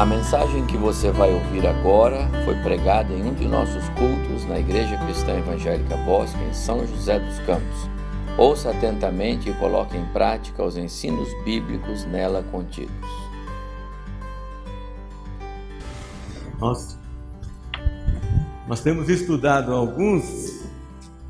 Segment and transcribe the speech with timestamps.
[0.00, 4.58] A mensagem que você vai ouvir agora foi pregada em um de nossos cultos na
[4.58, 7.86] Igreja Cristã Evangélica Bosque, em São José dos Campos.
[8.38, 12.94] Ouça atentamente e coloque em prática os ensinos bíblicos nela contidos.
[16.58, 16.98] Nós,
[18.66, 20.64] nós temos estudado alguns,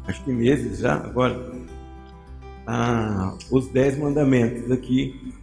[0.06, 1.56] acho que meses já, agora,
[2.68, 5.34] ah, os Dez Mandamentos aqui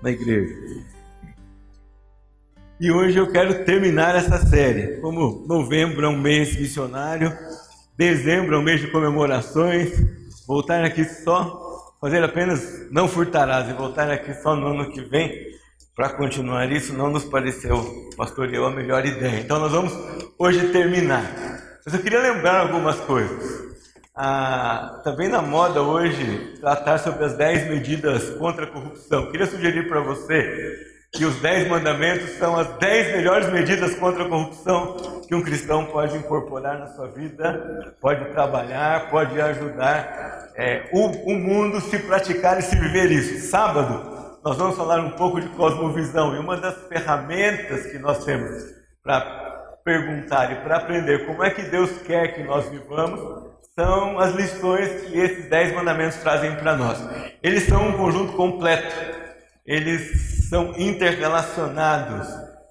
[0.00, 0.94] na igreja.
[2.78, 5.00] E hoje eu quero terminar essa série.
[5.00, 7.32] Como novembro é um mês missionário,
[7.96, 9.92] dezembro é um mês de comemorações,
[10.46, 15.56] voltar aqui só, fazer apenas não furtarás e voltar aqui só no ano que vem
[15.94, 19.40] para continuar isso não nos pareceu, pastor, eu a melhor ideia.
[19.40, 19.94] Então nós vamos
[20.38, 21.24] hoje terminar.
[21.82, 23.74] Mas eu queria lembrar algumas coisas.
[24.14, 29.24] Ah, também na moda hoje tratar sobre as 10 medidas contra a corrupção.
[29.24, 34.24] Eu queria sugerir para você que os dez mandamentos são as dez melhores medidas contra
[34.24, 40.88] a corrupção que um cristão pode incorporar na sua vida, pode trabalhar, pode ajudar é,
[40.92, 43.50] o, o mundo se praticar e se viver isso.
[43.50, 48.62] Sábado, nós vamos falar um pouco de cosmovisão e uma das ferramentas que nós temos
[49.02, 49.20] para
[49.84, 53.46] perguntar e para aprender como é que Deus quer que nós vivamos
[53.78, 56.98] são as lições que esses dez mandamentos trazem para nós.
[57.42, 59.25] Eles são um conjunto completo.
[59.66, 62.28] Eles são interrelacionados.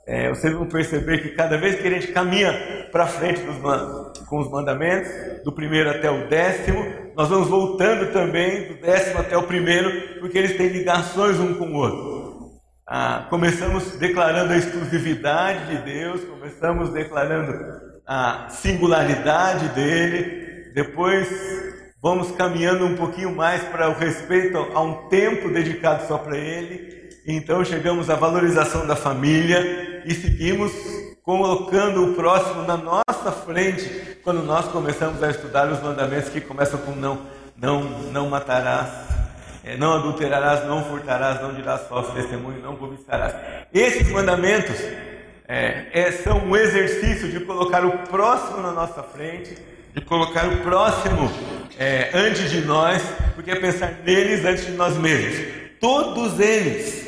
[0.08, 3.58] É, vocês vão perceber que cada vez que a gente caminha para frente dos,
[4.28, 5.12] com os mandamentos,
[5.44, 6.86] do primeiro até o décimo,
[7.16, 11.66] nós vamos voltando também do décimo até o primeiro, porque eles têm ligações um com
[11.66, 12.26] o outro.
[12.88, 17.52] Ah, começamos declarando a exclusividade de Deus, começamos declarando
[18.06, 21.28] a singularidade dele, depois
[22.06, 27.10] vamos caminhando um pouquinho mais para o respeito a um tempo dedicado só para ele,
[27.26, 30.72] então chegamos à valorização da família e seguimos
[31.24, 36.80] colocando o próximo na nossa frente quando nós começamos a estudar os mandamentos que começam
[36.82, 37.22] com não,
[37.58, 38.88] não, não matarás,
[39.64, 43.34] é, não adulterarás, não furtarás, não dirás falso testemunho, não cobiçarás.
[43.74, 44.80] Esses mandamentos
[45.48, 49.58] é, é, são um exercício de colocar o próximo na nossa frente,
[49.96, 51.32] de colocar o próximo
[51.80, 53.02] é, antes de nós,
[53.34, 55.54] porque é pensar neles antes de nós mesmos.
[55.80, 57.06] Todos eles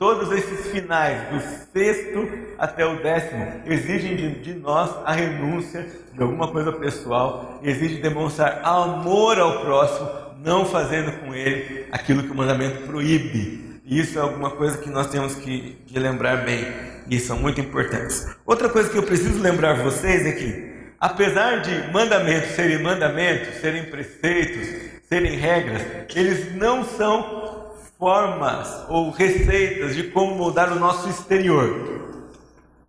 [0.00, 1.40] Todos esses finais, do
[1.74, 2.26] sexto
[2.58, 8.62] até o décimo, exigem de, de, nós a renúncia de alguma coisa pessoal, exigem demonstrar
[8.64, 10.08] amor ao próximo,
[10.42, 13.78] não fazendo com ele aquilo que o mandamento proíbe.
[13.84, 16.66] Isso é alguma coisa que nós temos que, que lembrar bem,
[17.06, 18.26] e são muito importantes.
[18.46, 23.84] Outra coisa que eu preciso lembrar vocês é que, apesar de mandamentos serem mandamentos, serem
[23.84, 24.68] preceitos,
[25.08, 25.82] serem regras,
[26.14, 32.28] eles não são formas ou receitas de como mudar o nosso exterior.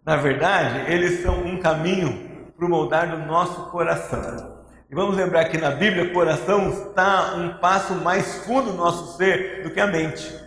[0.05, 4.59] Na verdade, eles são um caminho para moldar do nosso coração.
[4.89, 9.15] E vamos lembrar que na Bíblia, o coração está um passo mais fundo do nosso
[9.15, 10.37] ser do que a mente.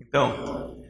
[0.00, 0.81] Então,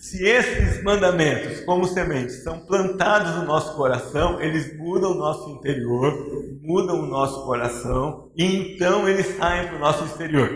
[0.00, 6.12] se esses mandamentos, como sementes, são plantados no nosso coração, eles mudam o nosso interior,
[6.62, 10.48] mudam o nosso coração, e então eles saem para o nosso exterior.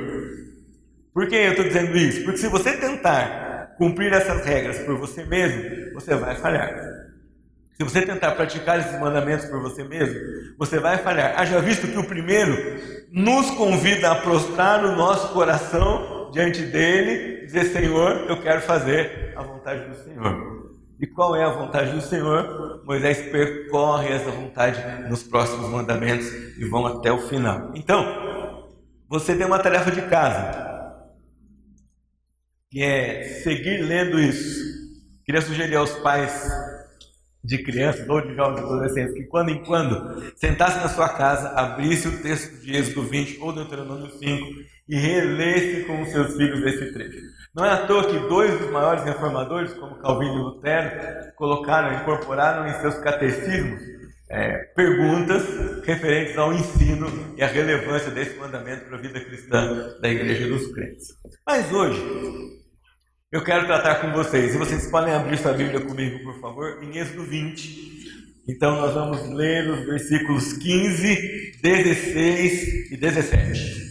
[1.12, 2.22] Por que eu estou dizendo isso?
[2.24, 6.92] Porque se você tentar cumprir essas regras por você mesmo, você vai falhar.
[7.76, 10.20] Se você tentar praticar esses mandamentos por você mesmo,
[10.56, 11.38] você vai falhar.
[11.38, 12.56] Haja visto que o primeiro
[13.10, 19.42] nos convida a prostrar o nosso coração diante dele, dizer: Senhor, eu quero fazer a
[19.42, 20.62] vontade do Senhor.
[21.00, 22.82] E qual é a vontade do Senhor?
[22.84, 26.26] Moisés percorre essa vontade nos próximos mandamentos
[26.56, 27.72] e vão até o final.
[27.74, 28.04] Então,
[29.08, 30.72] você tem uma tarefa de casa
[32.70, 34.62] que é seguir lendo isso.
[35.24, 36.48] Queria sugerir aos pais
[37.44, 42.08] de crianças ou de jovens adolescentes que, quando em quando, sentasse na sua casa, abrisse
[42.08, 44.46] o texto de Êxodo 20 ou Deuteronômio 5
[44.88, 47.18] e relesse com os seus filhos esse trecho.
[47.54, 52.66] Não é à toa que dois dos maiores reformadores, como Calvino e Lutero, colocaram, incorporaram
[52.66, 53.82] em seus catecismos
[54.30, 55.44] é, perguntas
[55.84, 57.06] referentes ao ensino
[57.36, 61.08] e à relevância desse mandamento para a vida cristã da Igreja dos Crentes.
[61.46, 62.00] Mas hoje,
[63.32, 64.54] eu quero tratar com vocês.
[64.54, 68.42] E vocês podem abrir sua Bíblia comigo, por favor, em Êxodo 20.
[68.46, 73.82] Então, nós vamos ler os versículos 15, 16 e 17.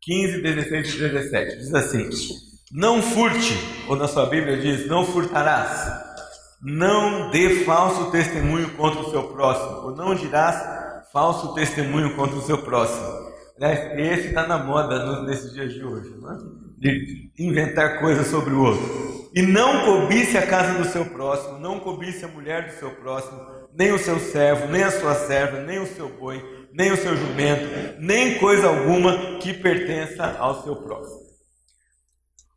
[0.00, 1.56] Quinze, dezesseis e dezessete.
[1.58, 2.10] Diz assim:
[2.72, 3.54] não furte,
[3.86, 6.10] ou na sua Bíblia diz, não furtarás.
[6.62, 10.56] Não dê falso testemunho contra o seu próximo, ou não dirás
[11.12, 13.30] falso testemunho contra o seu próximo.
[13.60, 16.62] Esse está na moda nesses dias de hoje, não é?
[16.78, 19.30] de inventar coisas sobre o outro.
[19.34, 23.40] E não cobice a casa do seu próximo, não cobice a mulher do seu próximo,
[23.72, 26.42] nem o seu servo, nem a sua serva, nem o seu boi,
[26.72, 31.31] nem o seu jumento, nem coisa alguma que pertença ao seu próximo.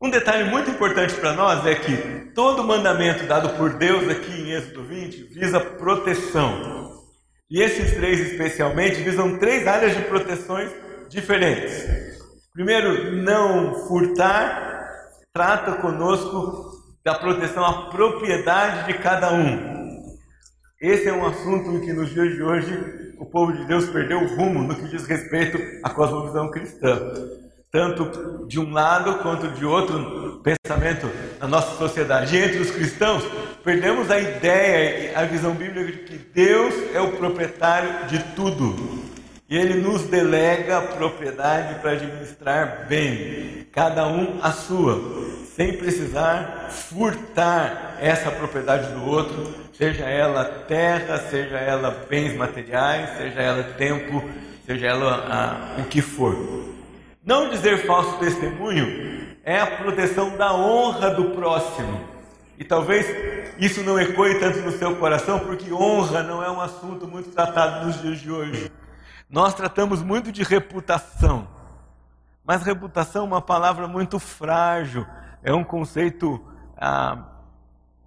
[0.06, 4.52] Um detalhe muito importante para nós é que todo mandamento dado por Deus aqui em
[4.52, 7.02] Êxodo 20 visa proteção.
[7.50, 10.72] E esses três especialmente visam três áreas de proteções
[11.10, 12.20] diferentes.
[12.54, 15.00] Primeiro, não furtar,
[15.34, 16.74] trata conosco
[17.04, 20.06] da proteção à propriedade de cada um.
[20.80, 24.20] Esse é um assunto em que nos dias de hoje o povo de Deus perdeu
[24.20, 27.12] o rumo no que diz respeito à cosmovisão cristã.
[27.76, 31.12] Tanto de um lado quanto de outro pensamento
[31.42, 32.34] na nossa sociedade.
[32.34, 33.22] E entre os cristãos,
[33.66, 39.04] perdemos a ideia a visão bíblica de que Deus é o proprietário de tudo.
[39.50, 44.98] E ele nos delega a propriedade para administrar bem, cada um a sua,
[45.54, 53.42] sem precisar furtar essa propriedade do outro, seja ela terra, seja ela bens materiais, seja
[53.42, 54.24] ela tempo,
[54.66, 56.74] seja ela ah, o que for.
[57.26, 62.00] Não dizer falso testemunho é a proteção da honra do próximo.
[62.56, 63.08] E talvez
[63.58, 67.88] isso não ecoe tanto no seu coração, porque honra não é um assunto muito tratado
[67.88, 68.72] nos dias de hoje.
[69.28, 71.48] Nós tratamos muito de reputação,
[72.44, 75.04] mas reputação é uma palavra muito frágil,
[75.42, 76.40] é um conceito
[76.78, 77.24] ah,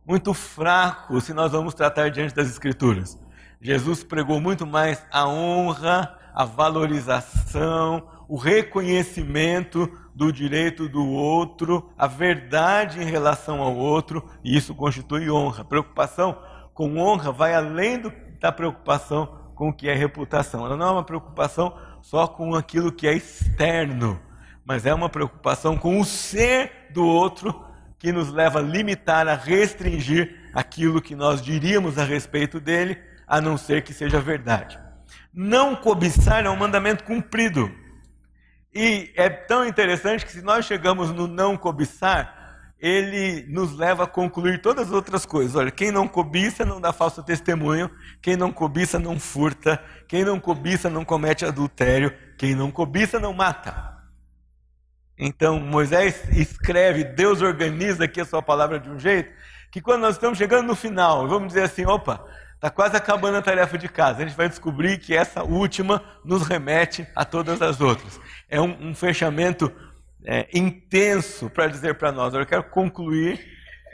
[0.06, 3.18] muito fraco se nós vamos tratar diante das Escrituras.
[3.60, 12.06] Jesus pregou muito mais a honra, a valorização, o reconhecimento do direito do outro, a
[12.06, 15.64] verdade em relação ao outro, e isso constitui honra.
[15.64, 16.36] Preocupação
[16.74, 20.66] com honra vai além do, da preocupação com o que é reputação.
[20.66, 24.20] Ela não é uma preocupação só com aquilo que é externo,
[24.64, 27.64] mas é uma preocupação com o ser do outro
[27.98, 33.40] que nos leva a limitar, a restringir aquilo que nós diríamos a respeito dele, a
[33.40, 34.78] não ser que seja verdade.
[35.32, 37.70] Não cobiçar é um mandamento cumprido.
[38.80, 44.06] E é tão interessante que se nós chegamos no não cobiçar, ele nos leva a
[44.06, 45.56] concluir todas as outras coisas.
[45.56, 47.90] Olha, quem não cobiça não dá falso testemunho,
[48.22, 53.32] quem não cobiça não furta, quem não cobiça não comete adultério, quem não cobiça não
[53.32, 53.98] mata.
[55.18, 59.28] Então Moisés escreve, Deus organiza aqui a sua palavra de um jeito,
[59.72, 63.42] que quando nós estamos chegando no final, vamos dizer assim, opa, está quase acabando a
[63.42, 67.80] tarefa de casa, a gente vai descobrir que essa última nos remete a todas as
[67.80, 68.20] outras.
[68.48, 69.72] É um, um fechamento
[70.24, 72.32] é, intenso para dizer para nós.
[72.34, 73.40] Eu quero concluir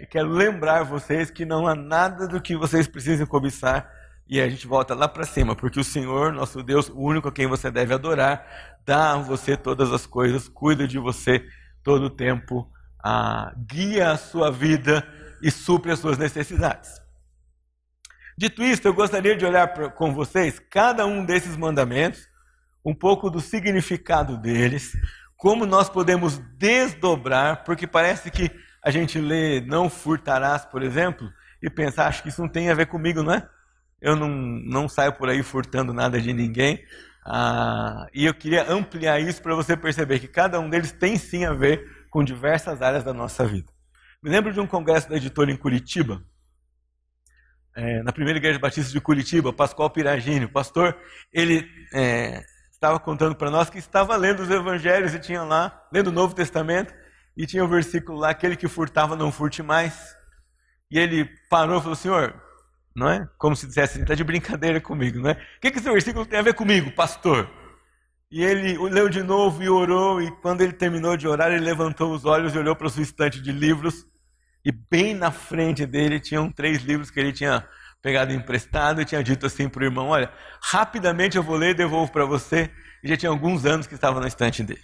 [0.00, 3.90] e quero lembrar vocês que não há nada do que vocês precisem cobiçar
[4.28, 7.32] e a gente volta lá para cima, porque o Senhor, nosso Deus, o único a
[7.32, 11.46] quem você deve adorar, dá a você todas as coisas, cuida de você
[11.82, 12.66] todo o tempo,
[13.66, 15.06] guia a sua vida
[15.42, 17.02] e supre as suas necessidades.
[18.36, 22.26] Dito isso, eu gostaria de olhar pra, com vocês cada um desses mandamentos,
[22.84, 24.92] um pouco do significado deles,
[25.36, 28.50] como nós podemos desdobrar, porque parece que
[28.82, 31.30] a gente lê não furtarás, por exemplo,
[31.62, 33.48] e pensa, acho que isso não tem a ver comigo, não é?
[34.00, 36.84] Eu não, não saio por aí furtando nada de ninguém.
[37.24, 41.46] Ah, e eu queria ampliar isso para você perceber que cada um deles tem sim
[41.46, 43.72] a ver com diversas áreas da nossa vida.
[44.22, 46.22] Me lembro de um congresso da editora em Curitiba,
[47.74, 50.96] é, na primeira igreja batista de Curitiba, Pascoal Piragini, o pastor,
[51.32, 52.44] ele é,
[52.84, 56.34] estava contando para nós que estava lendo os evangelhos e tinha lá, lendo o Novo
[56.34, 56.92] Testamento,
[57.34, 60.14] e tinha o um versículo lá, aquele que furtava não furte mais.
[60.90, 62.34] E ele parou e falou, Senhor,
[62.94, 63.26] não é?
[63.38, 65.32] Como se dissesse, está de brincadeira comigo, não é?
[65.32, 67.50] O que, que esse versículo tem a ver comigo, pastor?
[68.30, 72.12] E ele leu de novo e orou, e quando ele terminou de orar, ele levantou
[72.12, 74.06] os olhos e olhou para o sua estante de livros,
[74.62, 77.66] e bem na frente dele tinham três livros que ele tinha
[78.04, 80.30] pegado emprestado e tinha dito assim para o irmão: Olha,
[80.60, 82.70] rapidamente eu vou ler e devolvo para você.
[83.02, 84.82] E já tinha alguns anos que estava na estante dele.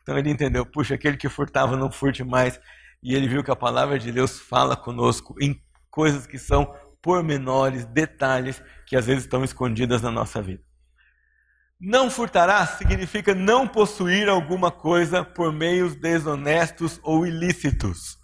[0.00, 2.58] Então ele entendeu: puxa, aquele que furtava não furte mais.
[3.02, 5.60] E ele viu que a palavra de Deus fala conosco em
[5.90, 10.62] coisas que são pormenores, detalhes que às vezes estão escondidas na nossa vida.
[11.78, 18.16] Não furtará significa não possuir alguma coisa por meios desonestos ou ilícitos.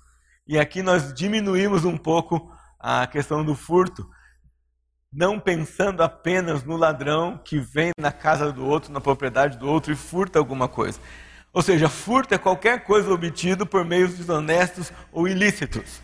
[0.48, 4.08] E aqui nós diminuímos um pouco a questão do furto,
[5.12, 9.92] não pensando apenas no ladrão que vem na casa do outro, na propriedade do outro
[9.92, 10.98] e furta alguma coisa.
[11.52, 16.00] Ou seja, furto é qualquer coisa obtido por meios desonestos ou ilícitos.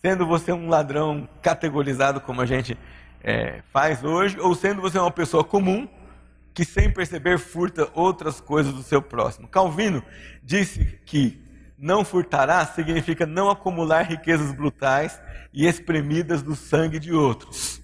[0.00, 2.76] sendo você um ladrão categorizado como a gente
[3.22, 5.88] é, faz hoje, ou sendo você uma pessoa comum
[6.54, 9.48] que sem perceber furta outras coisas do seu próximo.
[9.48, 10.02] Calvino
[10.42, 11.40] disse que
[11.78, 15.20] não furtará significa não acumular riquezas brutais
[15.52, 17.81] e espremidas do sangue de outros.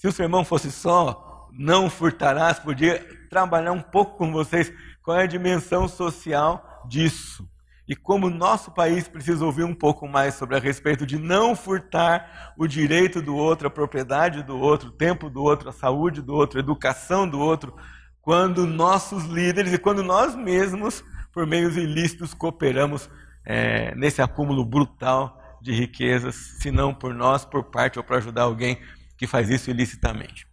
[0.00, 5.24] Se o sermão fosse só não furtarás, podia trabalhar um pouco com vocês qual é
[5.24, 7.46] a dimensão social disso.
[7.86, 11.54] E como o nosso país precisa ouvir um pouco mais sobre a respeito de não
[11.54, 16.22] furtar o direito do outro, a propriedade do outro, o tempo do outro, a saúde
[16.22, 17.76] do outro, a educação do outro,
[18.22, 23.10] quando nossos líderes e quando nós mesmos, por meios ilícitos, cooperamos
[23.44, 28.44] é, nesse acúmulo brutal de riquezas, se não por nós, por parte ou para ajudar
[28.44, 28.78] alguém
[29.20, 30.48] que faz isso ilicitamente.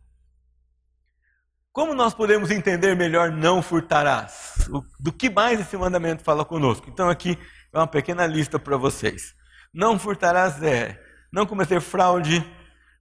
[1.71, 4.67] Como nós podemos entender melhor não furtarás?
[4.99, 6.89] Do que mais esse mandamento fala conosco?
[6.89, 7.39] Então aqui
[7.71, 9.33] é uma pequena lista para vocês.
[9.73, 12.45] Não furtarás é não cometer fraude,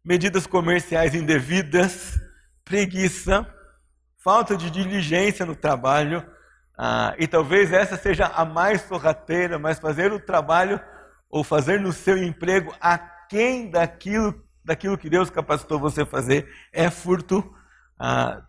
[0.05, 2.17] medidas comerciais indevidas,
[2.65, 3.45] preguiça,
[4.23, 6.25] falta de diligência no trabalho,
[6.79, 10.81] ah, e talvez essa seja a mais sorrateira, mas fazer o trabalho
[11.29, 16.53] ou fazer no seu emprego aquém daquilo, daquilo que Deus capacitou você a fazer.
[16.73, 17.55] É furto.
[17.99, 18.43] Ah,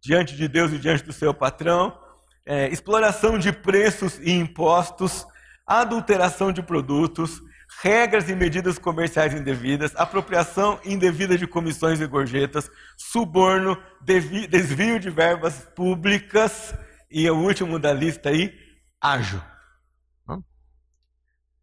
[0.00, 1.96] diante de Deus e diante do seu patrão,
[2.44, 5.24] é, exploração de preços e impostos,
[5.64, 7.40] adulteração de produtos,
[7.80, 15.60] regras e medidas comerciais indevidas, apropriação indevida de comissões e gorjetas, suborno, desvio de verbas
[15.74, 16.74] públicas.
[17.10, 18.52] E o último da lista aí,
[19.00, 19.42] ágio.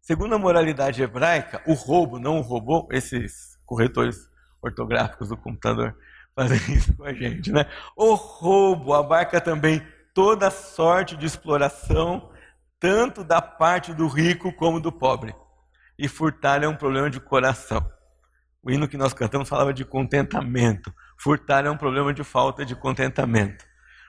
[0.00, 4.28] Segundo a moralidade hebraica, o roubo, não o robô, esses corretores
[4.60, 5.96] ortográficos do computador,
[6.34, 7.66] fazem isso com a gente, né?
[7.96, 9.80] O roubo abarca também
[10.12, 12.32] toda sorte de exploração,
[12.80, 15.32] tanto da parte do rico como do pobre.
[15.96, 17.88] E furtar é um problema de coração.
[18.60, 20.92] O hino que nós cantamos falava de contentamento.
[21.16, 23.64] Furtar é um problema de falta de contentamento.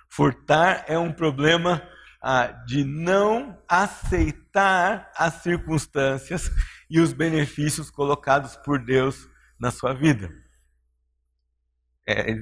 [0.09, 1.81] Furtar é um problema
[2.21, 6.49] ah, de não aceitar as circunstâncias
[6.89, 9.29] e os benefícios colocados por Deus
[9.61, 10.33] na sua vida.
[12.07, 12.35] É,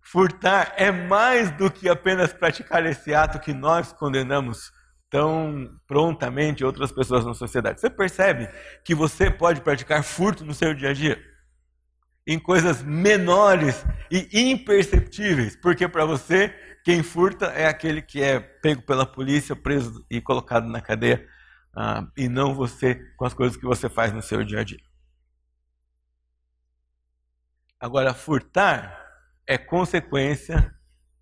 [0.00, 4.72] furtar é mais do que apenas praticar esse ato que nós condenamos
[5.10, 7.80] tão prontamente outras pessoas na sociedade.
[7.80, 8.48] Você percebe
[8.84, 11.20] que você pode praticar furto no seu dia a dia?
[12.24, 18.82] Em coisas menores e imperceptíveis, porque para você, quem furta é aquele que é pego
[18.82, 21.26] pela polícia, preso e colocado na cadeia,
[21.76, 24.85] uh, e não você com as coisas que você faz no seu dia a dia.
[27.86, 29.00] Agora, furtar
[29.46, 30.74] é consequência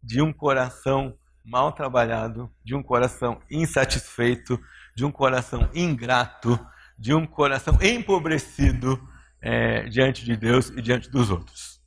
[0.03, 4.59] de um coração mal trabalhado, de um coração insatisfeito,
[4.97, 6.59] de um coração ingrato,
[6.99, 8.99] de um coração empobrecido
[9.43, 11.83] é, diante de Deus e diante dos outros.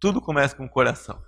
[0.00, 1.22] Tudo começa com o coração.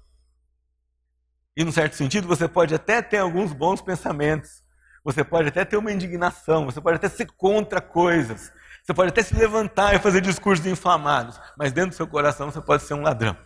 [1.54, 4.64] E, num certo sentido, você pode até ter alguns bons pensamentos,
[5.04, 8.50] você pode até ter uma indignação, você pode até ser contra coisas,
[8.86, 12.60] você pode até se levantar e fazer discursos inflamados, mas dentro do seu coração você
[12.60, 13.36] pode ser um ladrão.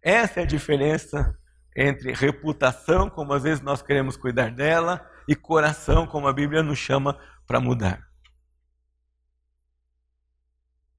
[0.00, 1.36] Essa é a diferença
[1.76, 6.78] entre reputação, como às vezes nós queremos cuidar dela, e coração, como a Bíblia nos
[6.78, 8.06] chama para mudar.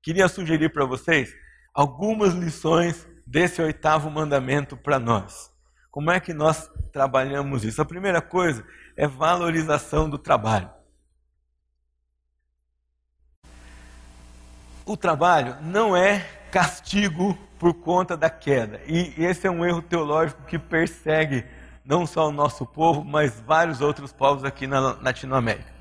[0.04, 1.34] Queria sugerir para vocês
[1.74, 5.50] algumas lições desse oitavo mandamento para nós.
[5.90, 7.82] Como é que nós trabalhamos isso?
[7.82, 8.66] A primeira coisa
[8.98, 10.70] é valorização do trabalho.
[14.92, 16.20] O trabalho não é
[16.52, 18.82] castigo por conta da queda.
[18.86, 21.46] E esse é um erro teológico que persegue
[21.86, 25.72] não só o nosso povo, mas vários outros povos aqui na Latinoamérica.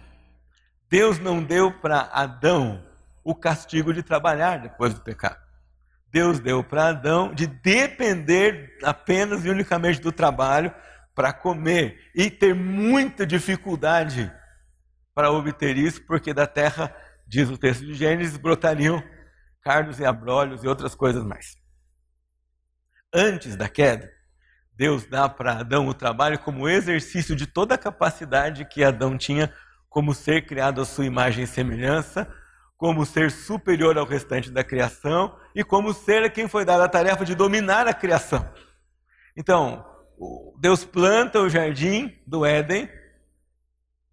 [0.88, 2.82] Deus não deu para Adão
[3.22, 5.38] o castigo de trabalhar depois do pecado.
[6.10, 10.72] Deus deu para Adão de depender apenas e unicamente do trabalho
[11.14, 14.32] para comer e ter muita dificuldade
[15.14, 16.94] para obter isso, porque da terra
[17.30, 19.00] diz o texto de Gênesis, brotariam
[19.62, 21.56] cardos e abrolhos e outras coisas mais.
[23.14, 24.10] Antes da queda,
[24.74, 29.52] Deus dá para Adão o trabalho como exercício de toda a capacidade que Adão tinha
[29.88, 32.26] como ser criado à sua imagem e semelhança,
[32.76, 36.88] como ser superior ao restante da criação e como ser a quem foi dada a
[36.88, 38.52] tarefa de dominar a criação.
[39.36, 39.86] Então,
[40.58, 42.88] Deus planta o jardim do Éden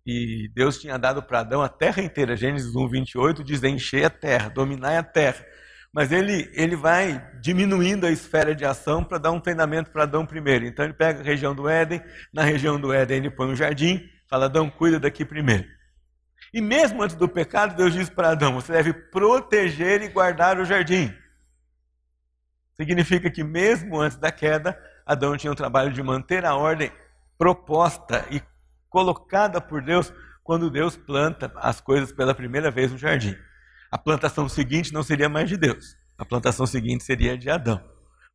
[0.07, 2.37] e Deus tinha dado para Adão a terra inteira.
[2.37, 5.45] Gênesis 1, 28 diz: encher a terra, dominar a terra.
[5.93, 10.25] Mas ele, ele vai diminuindo a esfera de ação para dar um treinamento para Adão
[10.25, 10.65] primeiro.
[10.65, 12.01] Então ele pega a região do Éden,
[12.33, 15.65] na região do Éden ele põe um jardim, fala: Adão, cuida daqui primeiro.
[16.53, 20.63] E mesmo antes do pecado, Deus diz para Adão: você deve proteger e guardar o
[20.63, 21.13] jardim.
[22.77, 26.93] Significa que mesmo antes da queda, Adão tinha o trabalho de manter a ordem
[27.37, 28.41] proposta e
[28.97, 30.11] colocada por Deus
[30.43, 33.35] quando Deus planta as coisas pela primeira vez no jardim.
[33.91, 37.79] A plantação seguinte não seria mais de Deus, a plantação seguinte seria de Adão.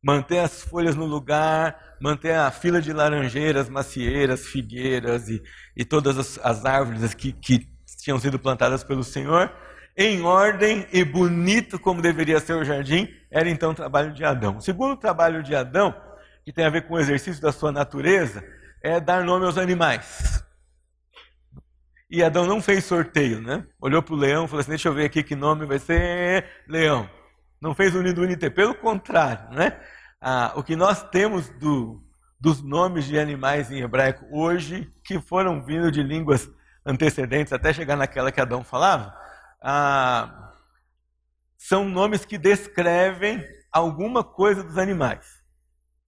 [0.01, 5.43] Manter as folhas no lugar, manter a fila de laranjeiras, macieiras, figueiras e,
[5.75, 7.67] e todas as, as árvores que, que
[8.01, 9.51] tinham sido plantadas pelo Senhor,
[9.97, 14.55] em ordem e bonito como deveria ser o jardim, era então o trabalho de Adão.
[14.59, 15.93] O segundo trabalho de Adão,
[16.45, 18.41] que tem a ver com o exercício da sua natureza,
[18.81, 20.41] é dar nome aos animais.
[22.13, 23.65] E Adão não fez sorteio, né?
[23.81, 26.47] Olhou para o leão e falou assim: deixa eu ver aqui que nome vai ser
[26.67, 27.09] leão.
[27.59, 29.81] Não fez unido unité, pelo contrário, né?
[30.21, 31.99] Ah, o que nós temos do,
[32.39, 36.47] dos nomes de animais em hebraico hoje, que foram vindo de línguas
[36.85, 39.11] antecedentes até chegar naquela que Adão falava,
[39.59, 40.53] ah,
[41.57, 45.42] são nomes que descrevem alguma coisa dos animais.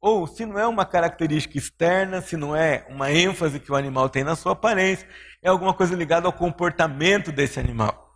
[0.01, 4.09] Ou se não é uma característica externa, se não é uma ênfase que o animal
[4.09, 5.07] tem na sua aparência,
[5.41, 8.13] é alguma coisa ligada ao comportamento desse animal.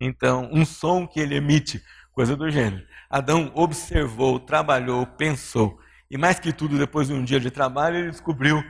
[0.00, 2.84] Então, um som que ele emite, coisa do gênero.
[3.08, 5.78] Adão observou, trabalhou, pensou.
[6.10, 8.62] E mais que tudo, depois de um dia de trabalho, ele descobriu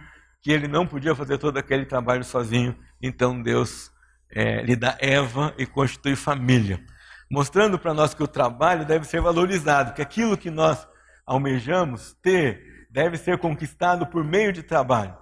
[0.43, 3.91] que ele não podia fazer todo aquele trabalho sozinho então Deus
[4.31, 6.85] é, lhe dá Eva e constitui família.
[7.31, 10.87] Mostrando para nós que o trabalho deve ser valorizado, que aquilo que nós
[11.31, 15.17] almejamos ter deve ser conquistado por meio de trabalho.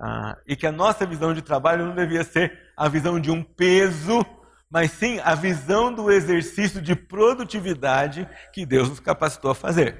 [0.00, 3.42] Ah, e que a nossa visão de trabalho não devia ser a visão de um
[3.42, 4.24] peso,
[4.70, 9.98] mas sim a visão do exercício de produtividade que Deus nos capacitou a fazer.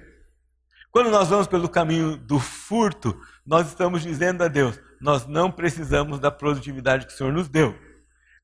[0.93, 6.21] Quando nós vamos pelo caminho do furto, nós estamos dizendo a Deus: nós não precisamos
[6.21, 7.77] da produtividade que o Senhor nos deu.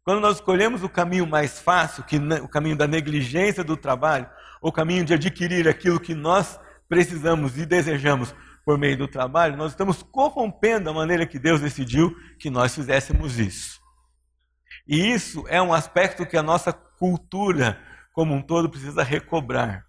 [0.02, 4.29] Quando nós escolhemos o caminho mais fácil, que o caminho da negligência do trabalho,
[4.61, 6.59] o caminho de adquirir aquilo que nós
[6.90, 12.14] precisamos e desejamos por meio do trabalho, nós estamos corrompendo a maneira que Deus decidiu
[12.37, 13.81] que nós fizéssemos isso.
[14.87, 17.81] E isso é um aspecto que a nossa cultura
[18.12, 19.87] como um todo precisa recobrar.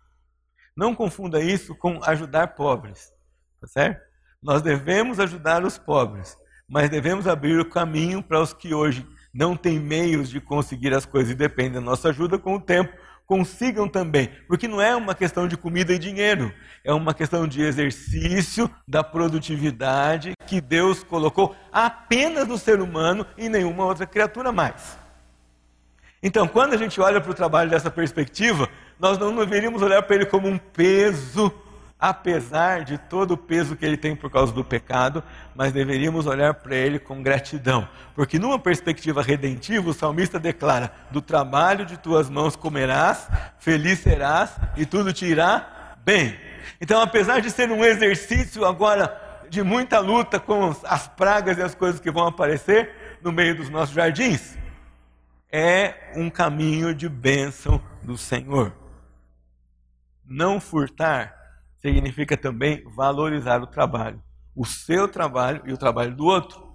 [0.78, 3.12] Não confunda isso com ajudar pobres,
[3.60, 4.00] tá certo?
[4.42, 6.38] Nós devemos ajudar os pobres,
[6.70, 11.06] mas devemos abrir o caminho para os que hoje não têm meios de conseguir as
[11.06, 12.96] coisas e dependem da nossa ajuda com o tempo,
[13.32, 14.30] consigam também.
[14.46, 19.06] Porque não é uma questão de comida e dinheiro, é uma questão de exercício da
[19.06, 24.98] produtividade que Deus colocou apenas no ser humano e nenhuma outra criatura mais.
[26.22, 28.68] Então, quando a gente olha para o trabalho dessa perspectiva,
[29.00, 31.54] nós não deveríamos olhar para ele como um peso
[32.02, 36.56] apesar de todo o peso que ele tem por causa do pecado, mas deveríamos olhar
[36.56, 42.28] para ele com gratidão, porque numa perspectiva redentiva, o salmista declara: Do trabalho de tuas
[42.28, 46.36] mãos comerás, feliz serás e tudo te irá bem.
[46.80, 51.76] Então, apesar de ser um exercício agora de muita luta com as pragas e as
[51.76, 54.58] coisas que vão aparecer no meio dos nossos jardins,
[55.52, 58.74] é um caminho de bênção do Senhor.
[60.26, 61.41] Não furtar
[61.82, 64.22] significa também valorizar o trabalho,
[64.56, 66.72] o seu trabalho e o trabalho do outro,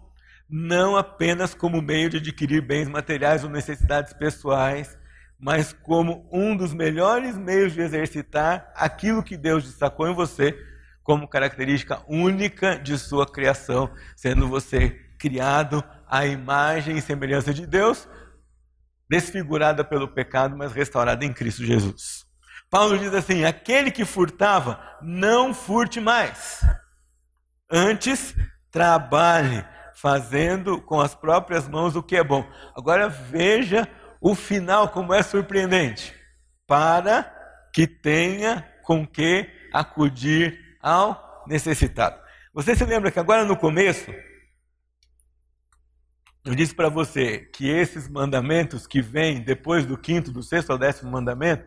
[0.48, 4.96] não apenas como meio de adquirir bens materiais ou necessidades pessoais,
[5.38, 10.56] mas como um dos melhores meios de exercitar aquilo que Deus destacou em você
[11.02, 18.08] como característica única de sua criação, sendo você criado à imagem e semelhança de Deus,
[19.08, 22.25] desfigurada pelo pecado, mas restaurada em Cristo Jesus.
[22.70, 26.60] Paulo diz assim: aquele que furtava, não furte mais.
[27.70, 28.34] Antes,
[28.70, 32.46] trabalhe, fazendo com as próprias mãos o que é bom.
[32.76, 33.88] Agora veja
[34.20, 36.14] o final, como é surpreendente.
[36.66, 37.32] Para
[37.72, 42.20] que tenha com que acudir ao necessitado.
[42.52, 44.10] Você se lembra que agora no começo,
[46.44, 50.78] eu disse para você que esses mandamentos que vêm depois do quinto, do sexto ao
[50.78, 51.66] décimo mandamento,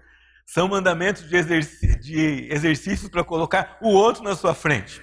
[0.52, 5.00] são mandamentos de, exerc de exercícios para colocar o outro na sua frente.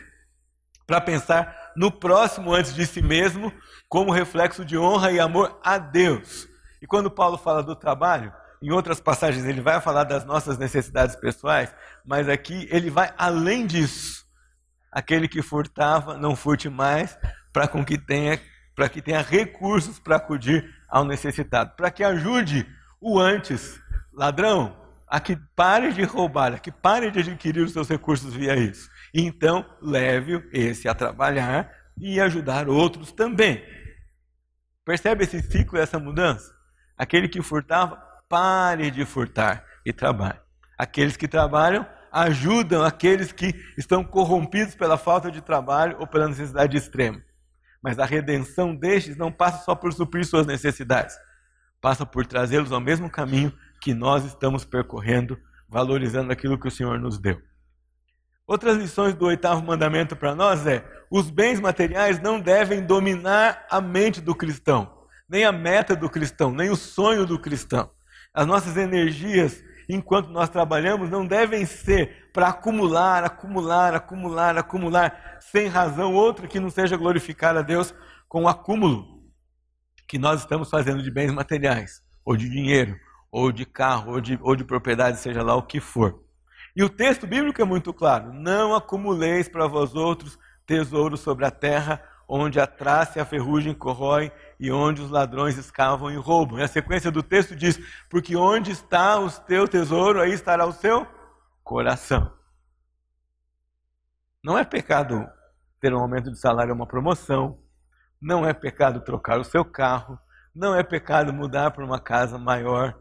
[0.84, 3.52] Para pensar no próximo antes de si mesmo,
[3.88, 6.48] como reflexo de honra e amor a Deus.
[6.82, 11.14] E quando Paulo fala do trabalho, em outras passagens ele vai falar das nossas necessidades
[11.14, 11.72] pessoais,
[12.04, 14.26] mas aqui ele vai além disso.
[14.90, 17.16] Aquele que furtava, não furte mais,
[17.52, 18.40] para que tenha,
[18.74, 22.66] para que tenha recursos para acudir ao necessitado, para que ajude
[23.00, 23.80] o antes.
[24.12, 28.56] Ladrão, a que pare de roubar, a que pare de adquirir os seus recursos via
[28.56, 28.90] isso.
[29.14, 33.64] Então, leve esse a trabalhar e ajudar outros também.
[34.84, 36.54] Percebe esse ciclo, essa mudança?
[36.96, 37.96] Aquele que furtava,
[38.28, 40.38] pare de furtar e trabalhe.
[40.76, 46.76] Aqueles que trabalham, ajudam aqueles que estão corrompidos pela falta de trabalho ou pela necessidade
[46.76, 47.22] extrema.
[47.82, 51.16] Mas a redenção destes não passa só por suprir suas necessidades,
[51.80, 56.98] passa por trazê-los ao mesmo caminho que nós estamos percorrendo, valorizando aquilo que o Senhor
[56.98, 57.40] nos deu.
[58.46, 63.80] Outras lições do oitavo mandamento para nós é: os bens materiais não devem dominar a
[63.80, 67.90] mente do cristão, nem a meta do cristão, nem o sonho do cristão.
[68.32, 75.66] As nossas energias, enquanto nós trabalhamos, não devem ser para acumular, acumular, acumular, acumular, sem
[75.66, 77.94] razão outra que não seja glorificar a Deus
[78.28, 79.16] com o acúmulo
[80.06, 82.96] que nós estamos fazendo de bens materiais, ou de dinheiro,
[83.30, 86.22] ou de carro, ou de, ou de propriedade, seja lá o que for.
[86.74, 91.50] E o texto bíblico é muito claro: não acumuleis para vós outros tesouros sobre a
[91.50, 96.58] terra, onde a traça e a ferrugem corroem e onde os ladrões escavam e roubam.
[96.58, 97.78] E a sequência do texto diz:
[98.10, 101.06] porque onde está o teu tesouro, aí estará o seu
[101.64, 102.30] coração.
[104.42, 105.26] Não é pecado
[105.80, 107.58] ter um aumento de salário ou uma promoção,
[108.20, 110.18] não é pecado trocar o seu carro,
[110.54, 112.96] não é pecado mudar para uma casa maior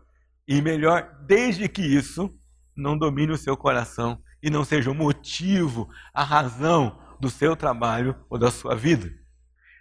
[0.47, 2.33] e melhor, desde que isso
[2.75, 8.15] não domine o seu coração e não seja o motivo, a razão do seu trabalho
[8.29, 9.11] ou da sua vida.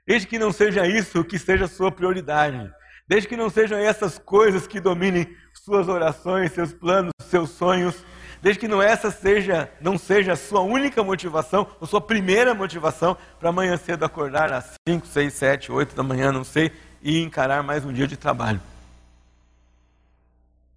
[0.06, 2.70] Desde que não seja isso que seja a sua prioridade.
[3.06, 8.04] Desde que não sejam essas coisas que dominem suas orações, seus planos, seus sonhos.
[8.40, 13.16] Desde que não essa seja, não seja a sua única motivação, ou sua primeira motivação
[13.38, 16.70] para amanhã cedo acordar às 5, 6, 7, 8 da manhã, não sei,
[17.02, 18.60] e encarar mais um dia de trabalho.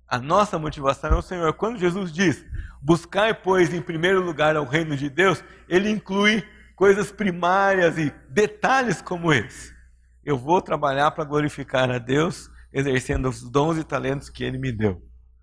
[0.07, 1.53] A nossa motivação é o Senhor.
[1.53, 2.45] Quando Jesus diz,
[2.81, 6.43] buscar, pois, em primeiro lugar ao reino de Deus, ele inclui
[6.75, 9.75] coisas primárias e detalhes como esse.
[10.23, 14.71] Eu vou trabalhar para glorificar a Deus, exercendo os dons e talentos que ele me
[14.71, 15.01] deu.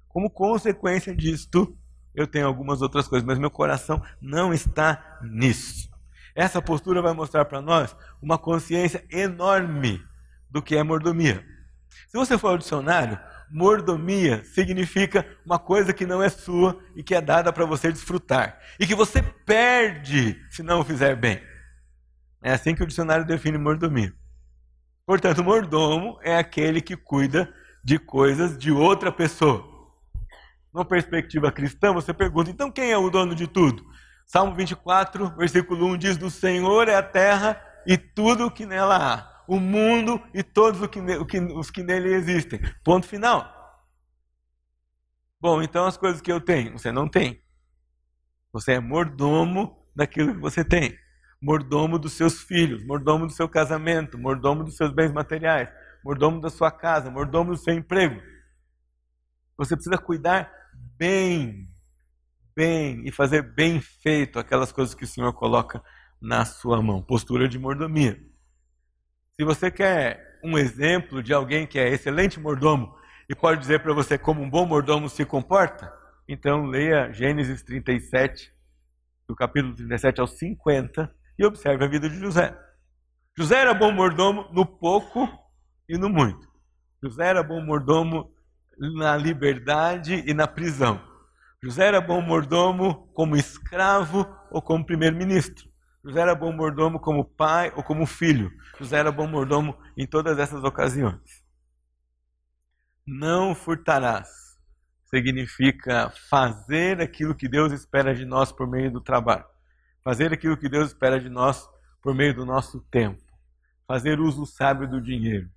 [0.09, 1.77] Como consequência disto,
[2.15, 5.91] eu tenho algumas outras coisas, mas meu coração não está nisso.
[6.35, 10.03] Essa postura vai mostrar para nós uma consciência enorme
[10.49, 11.45] do que é mordomia.
[12.09, 13.19] Se você for ao dicionário,
[13.55, 18.59] mordomia significa uma coisa que não é sua e que é dada para você desfrutar.
[18.81, 21.41] E que você perde se não o fizer bem.
[22.43, 24.13] É assim que o dicionário define mordomia.
[25.07, 27.49] Portanto, mordomo é aquele que cuida
[27.85, 29.65] de coisas de outra pessoa.
[30.73, 33.85] Numa perspectiva cristã, você pergunta: então quem é o dono de tudo?
[34.27, 38.97] Salmo 24, versículo 1 diz: Do Senhor é a terra e tudo o que nela
[38.97, 42.61] há o mundo e todos os que, nele existem.
[42.83, 43.53] Ponto final.
[45.41, 47.43] Bom, então as coisas que eu tenho, você não tem.
[48.53, 50.97] Você é mordomo daquilo que você tem.
[51.41, 55.69] Mordomo dos seus filhos, mordomo do seu casamento, mordomo dos seus bens materiais,
[56.03, 58.23] mordomo da sua casa, mordomo do seu emprego.
[59.59, 60.51] Você precisa cuidar
[60.97, 61.69] bem,
[62.57, 65.83] bem e fazer bem feito aquelas coisas que o Senhor coloca
[66.21, 67.03] na sua mão.
[67.03, 68.19] Postura de mordomia.
[69.37, 72.95] Se você quer um exemplo de alguém que é excelente mordomo
[73.29, 75.93] e pode dizer para você como um bom mordomo se comporta,
[76.29, 78.53] então leia Gênesis 37,
[79.27, 82.57] do capítulo 37 ao 50, e observe a vida de José.
[83.37, 85.29] José era bom mordomo no pouco
[85.89, 86.49] e no muito.
[87.03, 88.33] José era bom mordomo
[88.79, 91.03] na liberdade e na prisão.
[91.61, 95.74] José era bom mordomo como escravo ou como primeiro-ministro.
[96.05, 98.53] José era bom mordomo como pai ou como filho.
[98.79, 101.43] José era bom mordomo em todas essas ocasiões.
[103.07, 104.29] Não furtarás
[105.07, 109.47] significa fazer aquilo que Deus espera de nós por meio do trabalho.
[110.03, 111.67] Fazer aquilo que Deus espera de nós
[112.03, 113.23] por meio do nosso tempo.
[113.87, 115.49] Fazer uso sábio do dinheiro.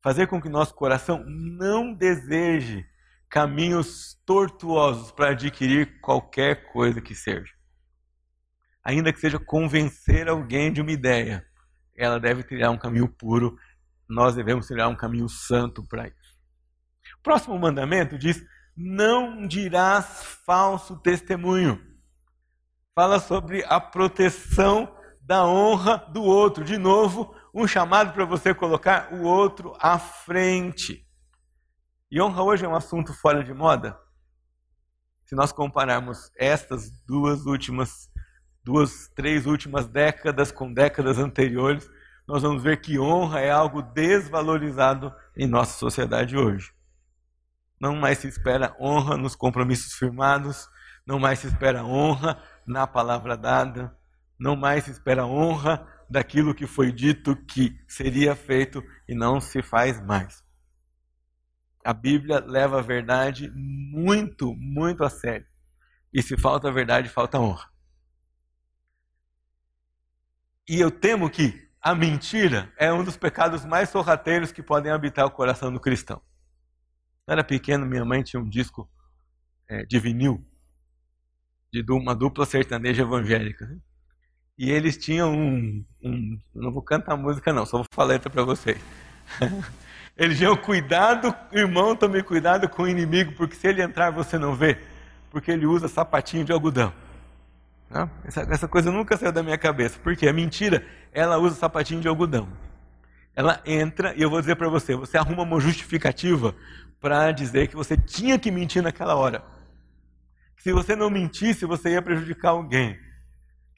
[0.00, 2.86] Fazer com que nosso coração não deseje
[3.28, 7.59] caminhos tortuosos para adquirir qualquer coisa que seja
[8.84, 11.44] ainda que seja convencer alguém de uma ideia,
[11.96, 13.56] ela deve trilhar um caminho puro,
[14.08, 16.38] nós devemos trilhar um caminho santo para isso.
[17.18, 18.42] O próximo mandamento diz:
[18.76, 21.80] não dirás falso testemunho.
[22.94, 26.64] Fala sobre a proteção da honra do outro.
[26.64, 31.06] De novo, um chamado para você colocar o outro à frente.
[32.10, 33.96] E honra hoje é um assunto fora de moda.
[35.24, 38.09] Se nós compararmos estas duas últimas
[38.62, 41.90] duas, três últimas décadas com décadas anteriores,
[42.26, 46.72] nós vamos ver que honra é algo desvalorizado em nossa sociedade hoje.
[47.80, 50.68] Não mais se espera honra nos compromissos firmados,
[51.06, 53.96] não mais se espera honra na palavra dada,
[54.38, 59.62] não mais se espera honra daquilo que foi dito que seria feito e não se
[59.62, 60.44] faz mais.
[61.84, 65.46] A Bíblia leva a verdade muito, muito a sério.
[66.12, 67.70] E se falta verdade, falta honra.
[70.70, 75.26] E eu temo que a mentira é um dos pecados mais sorrateiros que podem habitar
[75.26, 76.22] o coração do cristão.
[77.26, 78.88] Quando era pequeno, minha mãe tinha um disco
[79.68, 80.46] é, de vinil,
[81.72, 83.66] de uma dupla sertaneja evangélica.
[83.66, 83.78] Né?
[84.56, 88.44] E eles tinham um, um, Não vou cantar música, não, só vou falar letra para
[88.44, 88.78] vocês.
[90.16, 94.54] Eles tinham cuidado, irmão, tome cuidado com o inimigo, porque se ele entrar você não
[94.54, 94.78] vê,
[95.30, 96.92] porque ele usa sapatinho de algodão.
[98.24, 102.06] Essa, essa coisa nunca saiu da minha cabeça, porque a mentira, ela usa sapatinho de
[102.06, 102.48] algodão.
[103.34, 106.54] Ela entra e eu vou dizer para você, você arruma uma justificativa
[107.00, 109.42] para dizer que você tinha que mentir naquela hora.
[110.58, 112.96] Se você não mentisse, você ia prejudicar alguém.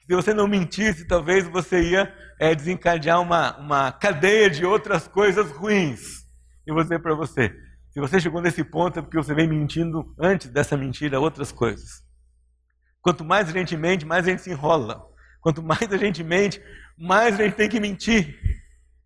[0.05, 5.49] Se você não mentisse, talvez você ia é, desencadear uma, uma cadeia de outras coisas
[5.51, 6.23] ruins.
[6.67, 7.55] E vou dizer para você,
[7.89, 12.03] se você chegou nesse ponto é porque você vem mentindo antes dessa mentira outras coisas.
[13.03, 15.05] Quanto mais a gente mente, mais a gente se enrola.
[15.41, 16.59] Quanto mais a gente mente,
[16.97, 18.39] mais a gente tem que mentir.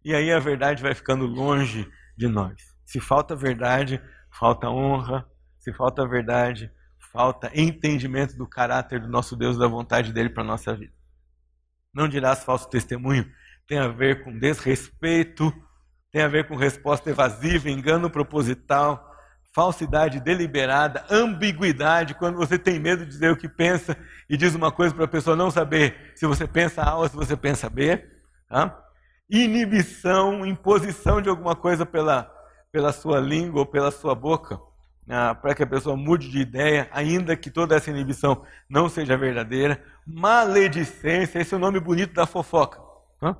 [0.05, 2.55] E aí a verdade vai ficando longe de nós.
[2.85, 5.27] Se falta verdade, falta honra.
[5.59, 6.71] Se falta verdade,
[7.11, 10.93] falta entendimento do caráter do nosso Deus, da vontade dele para a nossa vida.
[11.93, 13.29] Não dirás falso testemunho,
[13.67, 15.51] tem a ver com desrespeito,
[16.11, 19.06] tem a ver com resposta evasiva, engano proposital,
[19.57, 23.97] falsidade deliberada, ambiguidade, quando você tem medo de dizer o que pensa
[24.29, 27.15] e diz uma coisa para a pessoa não saber se você pensa A ou se
[27.15, 28.07] você pensa B.
[28.47, 28.79] Tá?
[29.27, 32.31] Inibição, imposição de alguma coisa pela,
[32.71, 34.59] pela sua língua ou pela sua boca,
[35.09, 39.17] ah, para que a pessoa mude de ideia, ainda que toda essa inibição não seja
[39.17, 39.83] verdadeira.
[40.05, 42.79] Maledicência, esse é o nome bonito da fofoca.
[43.19, 43.35] Tá?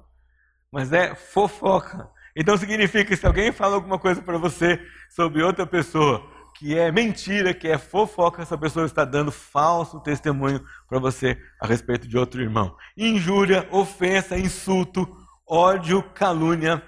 [0.72, 2.10] Mas é fofoca.
[2.40, 6.24] Então significa que se alguém fala alguma coisa para você sobre outra pessoa
[6.56, 11.66] que é mentira, que é fofoca, essa pessoa está dando falso testemunho para você a
[11.66, 12.76] respeito de outro irmão.
[12.96, 15.08] Injúria, ofensa, insulto,
[15.48, 16.84] ódio, calúnia,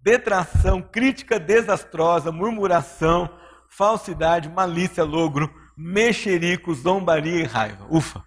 [0.00, 3.28] detração, crítica desastrosa, murmuração,
[3.68, 7.84] falsidade, malícia, logro, mexerico, zombaria e raiva.
[7.90, 8.24] Ufa,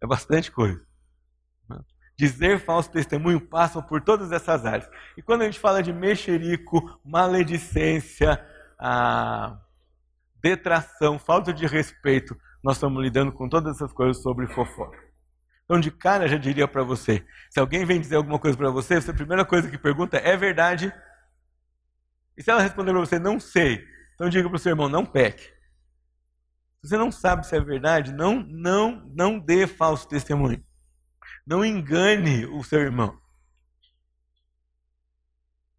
[0.00, 0.87] é bastante coisa
[2.18, 4.90] dizer falso testemunho passam por todas essas áreas.
[5.16, 8.44] E quando a gente fala de mexerico, maledicência,
[10.42, 14.98] detração, falta de respeito, nós estamos lidando com todas essas coisas sobre fofoca.
[15.64, 18.70] Então, de cara, eu já diria para você: se alguém vem dizer alguma coisa para
[18.70, 20.92] você, a primeira coisa que pergunta é verdade?
[22.36, 25.06] E se ela responder para você, não sei, então diga para o seu irmão: não
[25.06, 25.44] peque.
[26.80, 30.64] Se você não sabe se é verdade, não, não, não dê falso testemunho.
[31.48, 33.18] Não engane o seu irmão.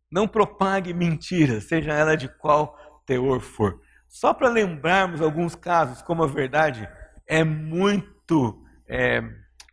[0.09, 3.79] Não propague mentiras, seja ela de qual teor for.
[4.07, 6.89] Só para lembrarmos alguns casos, como a verdade
[7.27, 9.21] é muito é,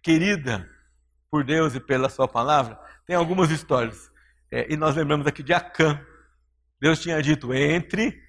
[0.02, 0.68] querida
[1.30, 4.12] por Deus e pela Sua palavra, tem algumas histórias.
[4.52, 5.98] É, e nós lembramos aqui de Acã.
[6.78, 8.22] Deus tinha dito: entre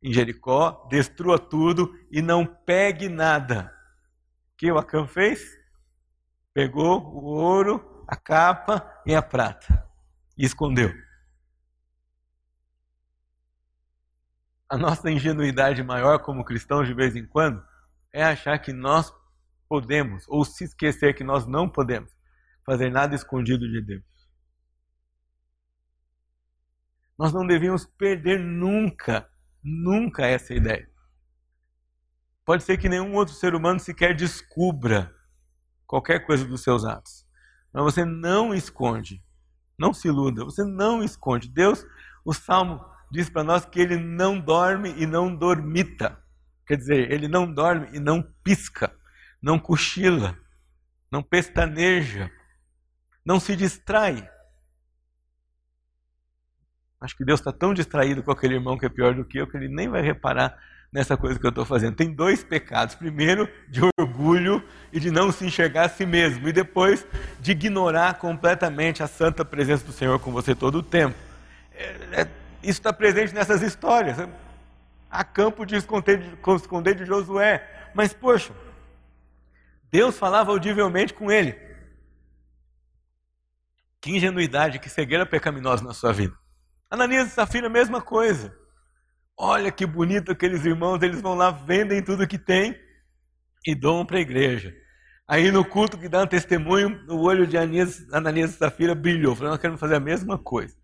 [0.00, 3.74] em Jericó, destrua tudo e não pegue nada.
[4.52, 5.59] O que o Acã fez?
[6.52, 9.88] Pegou o ouro, a capa e a prata
[10.36, 10.92] e escondeu.
[14.68, 17.64] A nossa ingenuidade maior como cristãos de vez em quando
[18.12, 19.12] é achar que nós
[19.68, 22.10] podemos, ou se esquecer que nós não podemos,
[22.64, 24.04] fazer nada escondido de Deus.
[27.16, 29.30] Nós não devíamos perder nunca,
[29.62, 30.90] nunca essa ideia.
[32.44, 35.14] Pode ser que nenhum outro ser humano sequer descubra
[35.90, 37.26] qualquer coisa dos seus atos.
[37.72, 39.20] Mas você não esconde.
[39.76, 41.48] Não se iluda, você não esconde.
[41.48, 41.84] Deus,
[42.24, 46.16] o Salmo diz para nós que ele não dorme e não dormita.
[46.64, 48.94] Quer dizer, ele não dorme e não pisca,
[49.42, 50.38] não cochila,
[51.10, 52.30] não pestaneja,
[53.24, 54.30] não se distrai.
[57.00, 59.48] Acho que Deus está tão distraído com aquele irmão que é pior do que eu
[59.48, 60.56] que ele nem vai reparar
[60.92, 61.94] nessa coisa que eu estou fazendo.
[61.94, 66.52] Tem dois pecados: primeiro, de orgulho e de não se enxergar a si mesmo, e
[66.52, 67.06] depois,
[67.38, 71.16] de ignorar completamente a santa presença do Senhor com você todo o tempo.
[71.72, 72.28] É, é,
[72.62, 74.16] isso está presente nessas histórias.
[75.10, 77.66] Há campo de esconder, de esconder de Josué.
[77.94, 78.52] Mas, poxa,
[79.90, 81.56] Deus falava audivelmente com ele.
[84.00, 86.34] Que ingenuidade, que cegueira pecaminosa na sua vida.
[86.88, 88.56] Ananias e Safira, mesma coisa.
[89.42, 92.78] Olha que bonito aqueles irmãos, eles vão lá, vendem tudo que tem
[93.66, 94.74] e doam para a igreja.
[95.26, 99.34] Aí no culto que dá um testemunho, o olho de Ananias, Ananias e Safira brilhou.
[99.34, 100.76] Falei, nós queremos fazer a mesma coisa.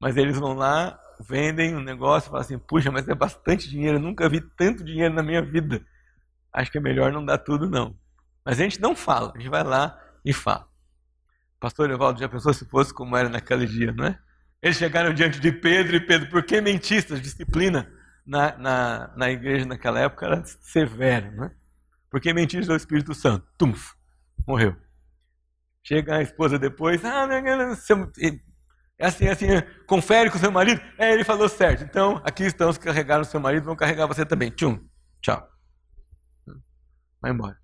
[0.00, 4.02] Mas eles vão lá vendem um negócio falam assim: puxa, mas é bastante dinheiro, eu
[4.02, 5.84] nunca vi tanto dinheiro na minha vida.
[6.52, 7.96] Acho que é melhor não dar tudo, não.
[8.44, 10.66] Mas a gente não fala, a gente vai lá e fala.
[11.60, 14.18] Pastor Evaldo já pensou se fosse como era naquele dia, não é?
[14.60, 17.20] Eles chegaram diante de Pedro e Pedro, por que mentistas?
[17.20, 17.90] Disciplina
[18.26, 21.54] na, na, na igreja naquela época era severa, não é?
[22.10, 23.46] Porque mentistas ao Espírito Santo.
[23.56, 23.92] Tumf,
[24.46, 24.76] morreu.
[25.82, 27.26] Chega a esposa depois, ah,
[28.98, 29.46] é assim, é assim,
[29.86, 30.80] confere com seu marido.
[30.98, 31.84] É, ele falou certo.
[31.84, 34.50] Então, aqui estão que carregaram seu marido, vão carregar você também.
[34.50, 34.84] Tchum,
[35.22, 35.48] tchau.
[37.20, 37.56] Vai embora.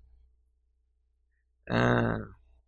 [1.69, 2.19] Ah,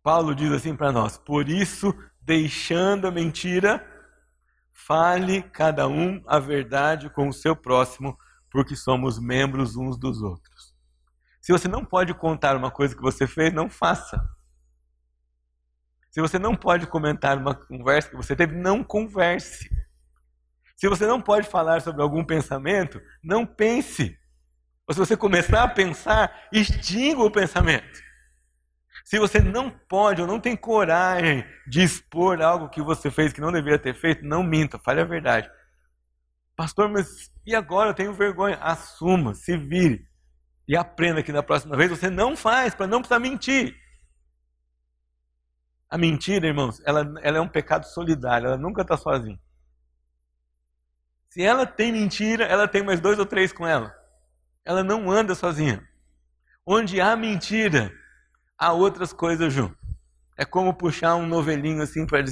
[0.02, 3.84] Paulo diz assim para nós: por isso, deixando a mentira,
[4.86, 8.16] fale cada um a verdade com o seu próximo,
[8.50, 10.74] porque somos membros uns dos outros.
[11.40, 14.18] Se você não pode contar uma coisa que você fez, não faça.
[16.10, 19.68] Se você não pode comentar uma conversa que você teve, não converse.
[20.76, 24.16] Se você não pode falar sobre algum pensamento, não pense.
[24.86, 28.00] Ou se você começar a pensar, extinga o pensamento.
[29.08, 33.40] Se você não pode ou não tem coragem de expor algo que você fez que
[33.40, 35.50] não deveria ter feito, não minta, fale a verdade.
[36.54, 38.58] Pastor, mas e agora eu tenho vergonha?
[38.60, 40.06] Assuma, se vire
[40.68, 43.74] e aprenda que na próxima vez você não faz para não precisar mentir.
[45.88, 49.40] A mentira, irmãos, ela, ela é um pecado solidário, ela nunca está sozinha.
[51.30, 53.90] Se ela tem mentira, ela tem mais dois ou três com ela.
[54.66, 55.82] Ela não anda sozinha.
[56.66, 57.90] Onde há mentira,
[58.58, 59.78] há outras coisas junto.
[60.36, 62.24] É como puxar um novelinho assim para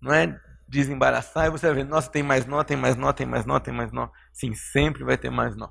[0.00, 3.26] não é desembaraçar e você vai ver, nossa, tem mais nó, tem mais nó, tem
[3.26, 4.08] mais nó, tem mais nó.
[4.32, 5.70] Sim, sempre vai ter mais nó.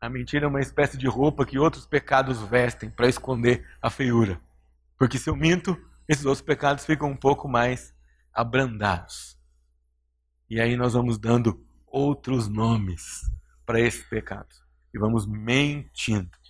[0.00, 4.40] A mentira é uma espécie de roupa que outros pecados vestem para esconder a feiura.
[4.98, 7.94] Porque se eu minto, esses outros pecados ficam um pouco mais
[8.32, 9.38] abrandados.
[10.50, 13.30] E aí nós vamos dando outros nomes
[13.64, 14.60] para esses pecados.
[14.92, 16.41] E vamos mentindo.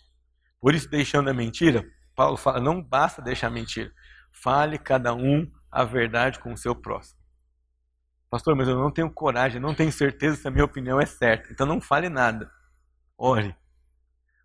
[0.62, 3.92] Por isso, deixando a mentira, Paulo fala: não basta deixar a mentira.
[4.31, 7.20] Fale cada um a verdade com o seu próximo.
[8.31, 11.53] Pastor, mas eu não tenho coragem, não tenho certeza se a minha opinião é certa.
[11.53, 12.48] Então não fale nada.
[13.18, 13.55] Ore.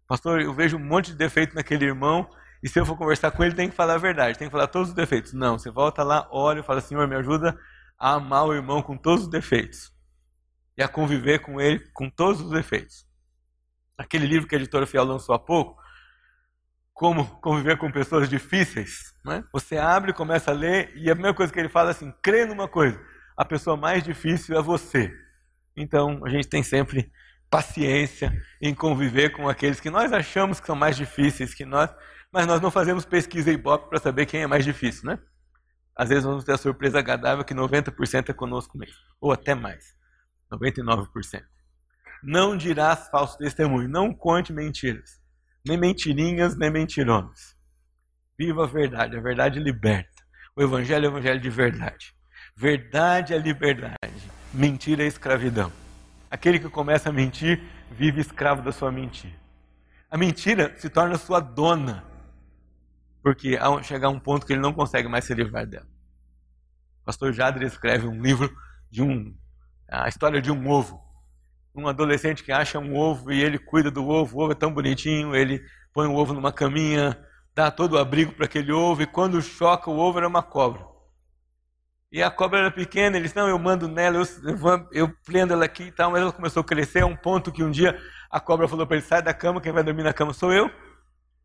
[0.07, 2.27] Pastor, eu vejo um monte de defeito naquele irmão
[2.63, 4.67] e se eu for conversar com ele, tem que falar a verdade, tem que falar
[4.67, 5.33] todos os defeitos.
[5.33, 7.57] Não, você volta lá, olha e fala: Senhor, me ajuda
[7.97, 9.93] a amar o irmão com todos os defeitos
[10.75, 13.05] e a conviver com ele com todos os defeitos.
[13.97, 15.81] Aquele livro que a editora Fiel lançou há pouco,
[16.97, 19.43] Como Conviver com Pessoas Difíceis, né?
[19.53, 22.43] você abre começa a ler, e a primeira coisa que ele fala é assim: crê
[22.43, 22.99] numa coisa,
[23.37, 25.13] a pessoa mais difícil é você.
[25.75, 27.11] Então a gente tem sempre
[27.51, 31.89] paciência em conviver com aqueles que nós achamos que são mais difíceis que nós
[32.33, 35.19] mas nós não fazemos pesquisa Ibope para saber quem é mais difícil, né?
[35.95, 39.95] Às vezes vamos ter a surpresa agradável que 90% é conosco mesmo, ou até mais,
[40.51, 41.43] 99%.
[42.23, 45.21] Não dirás falso testemunho, não conte mentiras,
[45.67, 47.55] nem mentirinhas, nem mentirones.
[48.37, 50.23] Viva a verdade, a verdade liberta.
[50.55, 52.15] O evangelho é o evangelho de verdade.
[52.55, 55.71] Verdade é liberdade, mentira é escravidão.
[56.29, 59.35] Aquele que começa a mentir vive escravo da sua mentira.
[60.09, 62.03] A mentira se torna sua dona
[63.21, 65.87] porque ao chegar a um ponto que ele não consegue mais se livrar dela.
[67.01, 68.49] O pastor Jader escreve um livro
[68.89, 69.35] de um
[69.89, 71.01] a história de um ovo.
[71.77, 74.73] Um adolescente que acha um ovo e ele cuida do ovo, o ovo é tão
[74.73, 75.63] bonitinho, ele
[75.93, 77.17] põe o ovo numa caminha,
[77.55, 80.85] dá todo o abrigo para aquele ovo e quando choca o ovo era uma cobra.
[82.11, 85.53] E a cobra era pequena, ele disse, não, eu mando nela, eu, eu, eu prendo
[85.53, 87.99] ela aqui e tal, mas ela começou a crescer a um ponto que um dia
[88.31, 90.71] a cobra falou para ele, sai da cama, quem vai dormir na cama sou eu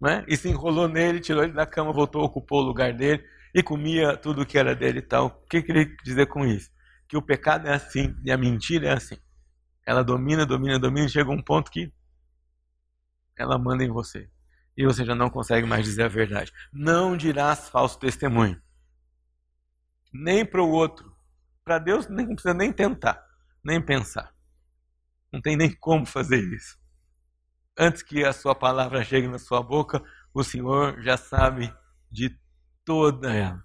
[0.03, 0.25] né?
[0.27, 3.23] e se enrolou nele, tirou ele da cama, voltou, ocupou o lugar dele
[3.55, 5.27] e comia tudo que era dele e tal.
[5.27, 6.71] O que queria dizer com isso?
[7.09, 9.17] Que o pecado é assim e a mentira é assim.
[9.87, 11.93] Ela domina, domina, domina e chega um ponto que
[13.37, 14.31] ela manda em você.
[14.77, 16.53] E você já não consegue mais dizer a verdade.
[16.73, 18.61] Não dirás falso testemunho.
[20.13, 21.15] Nem para o outro.
[21.65, 23.25] Para Deus nem precisa nem tentar,
[23.63, 24.35] nem pensar.
[25.33, 26.83] Não tem nem como fazer isso
[27.79, 30.03] antes que a sua palavra chegue na sua boca,
[30.35, 31.75] o Senhor já sabe
[32.11, 32.37] de
[32.85, 33.65] toda ela.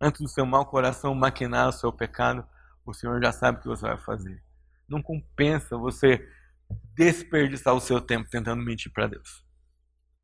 [0.00, 2.46] Antes do seu mau coração maquinar o seu pecado,
[2.84, 4.42] o Senhor já sabe o que você vai fazer.
[4.92, 6.28] Não compensa você
[6.94, 9.44] desperdiçar o seu tempo tentando mentir para Deus.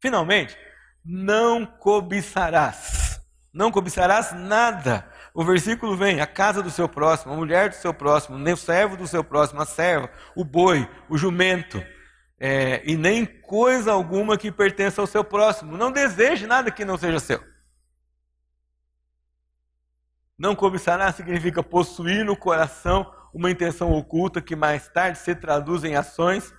[0.01, 0.57] Finalmente,
[1.05, 3.21] não cobiçarás.
[3.53, 5.11] Não cobiçarás nada.
[5.33, 8.97] O versículo vem: a casa do seu próximo, a mulher do seu próximo, o servo
[8.97, 11.83] do seu próximo, a serva, o boi, o jumento
[12.39, 15.77] é, e nem coisa alguma que pertença ao seu próximo.
[15.77, 17.43] Não deseje nada que não seja seu.
[20.39, 25.95] Não cobiçará significa possuir no coração uma intenção oculta que mais tarde se traduz em
[25.95, 26.55] ações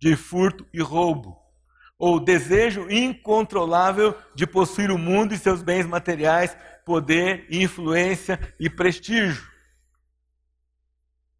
[0.00, 1.36] de furto e roubo,
[1.98, 9.50] ou desejo incontrolável de possuir o mundo e seus bens materiais, poder, influência e prestígio.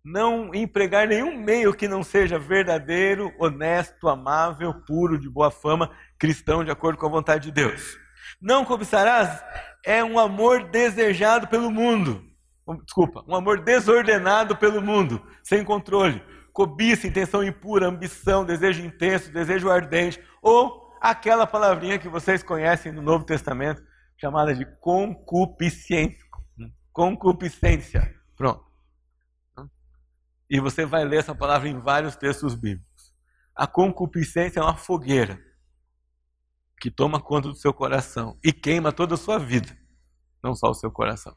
[0.04, 6.64] Não empregar nenhum meio que não seja verdadeiro, honesto, amável, puro, de boa fama, cristão,
[6.64, 7.96] de acordo com a vontade de Deus.
[8.40, 9.42] Não cobiçarás
[9.84, 12.31] é um amor desejado pelo mundo.
[12.84, 16.22] Desculpa, um amor desordenado pelo mundo, sem controle.
[16.52, 23.02] Cobiça, intenção impura, ambição, desejo intenso, desejo ardente, ou aquela palavrinha que vocês conhecem no
[23.02, 23.82] Novo Testamento,
[24.16, 26.24] chamada de concupiscência.
[26.92, 28.14] Concupiscência.
[28.36, 28.64] Pronto.
[30.48, 33.12] E você vai ler essa palavra em vários textos bíblicos.
[33.56, 35.40] A concupiscência é uma fogueira
[36.80, 39.76] que toma conta do seu coração e queima toda a sua vida,
[40.42, 41.34] não só o seu coração.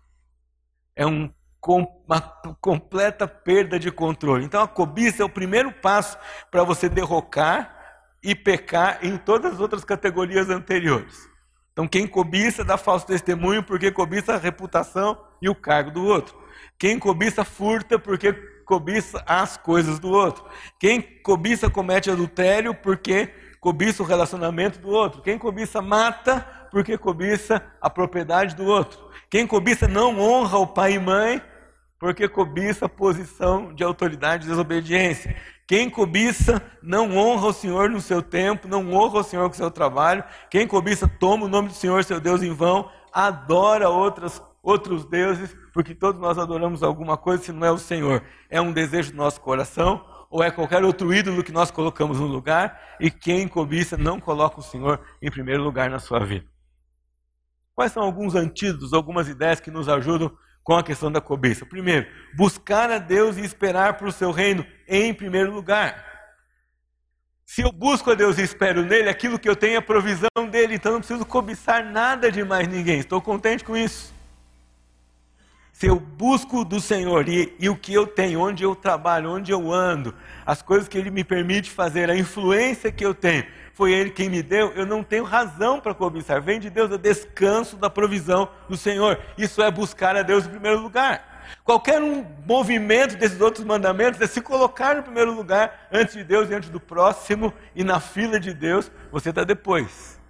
[0.96, 1.30] É um,
[1.68, 2.22] uma
[2.62, 4.46] completa perda de controle.
[4.46, 6.18] Então a cobiça é o primeiro passo
[6.50, 7.76] para você derrocar
[8.24, 11.30] e pecar em todas as outras categorias anteriores.
[11.74, 16.36] Então quem cobiça dá falso testemunho porque cobiça a reputação e o cargo do outro.
[16.78, 18.34] Quem cobiça furta porque
[18.66, 20.46] cobiça as coisas do outro.
[20.80, 23.28] Quem cobiça comete adultério porque
[23.60, 25.22] cobiça o relacionamento do outro.
[25.22, 28.99] Quem cobiça mata porque cobiça a propriedade do outro.
[29.30, 31.41] Quem cobiça não honra o pai e mãe
[31.97, 35.38] porque cobiça a posição de autoridade e desobediência.
[35.65, 39.57] Quem cobiça não honra o Senhor no seu tempo, não honra o Senhor com o
[39.57, 40.21] seu trabalho.
[40.49, 45.55] Quem cobiça toma o nome do Senhor, seu Deus, em vão, adora outras, outros deuses,
[45.73, 48.21] porque todos nós adoramos alguma coisa se não é o Senhor.
[48.49, 52.28] É um desejo do nosso coração, ou é qualquer outro ídolo que nós colocamos no
[52.28, 56.53] lugar, e quem cobiça não coloca o Senhor em primeiro lugar na sua vida.
[57.76, 60.32] Quais são alguns antídotos, algumas ideias que nos ajudam
[60.63, 61.65] com a questão da cobiça?
[61.65, 66.03] Primeiro, buscar a Deus e esperar para o seu reino em primeiro lugar.
[67.45, 70.76] Se eu busco a Deus e espero nele, aquilo que eu tenho é provisão dele,
[70.76, 72.99] então não preciso cobiçar nada de mais ninguém.
[72.99, 74.15] Estou contente com isso
[75.76, 79.51] se eu busco do Senhor e, e, o que eu tenho, onde eu trabalho, onde
[79.51, 80.15] eu ando,
[80.45, 83.45] as coisas que Ele me permite fazer, a influência que eu tenho,
[83.76, 86.41] foi Ele quem me deu, eu não tenho razão para cobiçar.
[86.41, 89.19] Vem de Deus, eu descanso da provisão do Senhor.
[89.38, 91.43] Isso é buscar a Deus em primeiro lugar.
[91.61, 96.47] Qualquer um movimento desses outros mandamentos é se colocar no primeiro lugar, antes de Deus,
[96.47, 100.21] diante do próximo, e na fila de Deus, você está depois.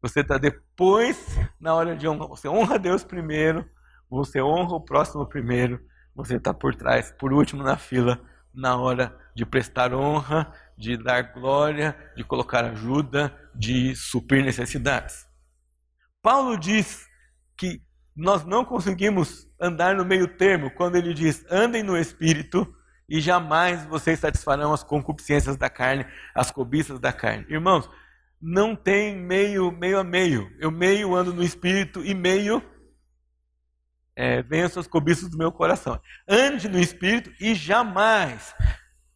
[0.00, 2.28] Você está depois na hora de honra.
[2.28, 3.68] Você honra Deus primeiro,
[4.08, 5.80] você honra o próximo primeiro,
[6.14, 8.20] você está por trás, por último na fila,
[8.54, 15.26] na hora de prestar honra, de dar glória, de colocar ajuda, de suprir necessidades.
[16.22, 17.04] Paulo diz
[17.56, 17.82] que
[18.14, 22.72] nós não conseguimos andar no meio termo quando ele diz: andem no espírito
[23.08, 27.44] e jamais vocês satisfarão as concupiscências da carne, as cobiças da carne.
[27.48, 27.90] Irmãos,
[28.40, 30.48] não tem meio, meio a meio.
[30.60, 32.62] Eu meio ando no espírito e meio
[34.14, 36.00] é, venço as cobiças do meu coração.
[36.28, 38.54] Ande no espírito e jamais,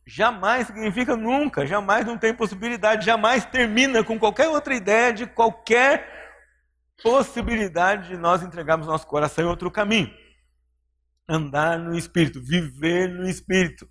[0.07, 6.09] jamais significa nunca, jamais não tem possibilidade, jamais termina com qualquer outra ideia de qualquer
[7.03, 10.11] possibilidade de nós entregarmos nosso coração em outro caminho.
[11.29, 13.89] Andar no espírito, viver no espírito,